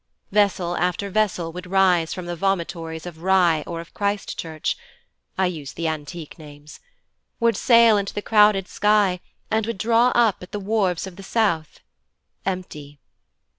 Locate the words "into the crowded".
7.97-8.67